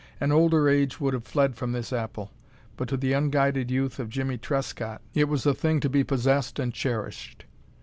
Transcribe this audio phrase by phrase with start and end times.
[0.19, 2.31] An older age would have fled from this apple,
[2.75, 6.57] but to the unguided youth of Jimmie Trescott it was a thing to be possessed
[6.57, 7.45] and cherished.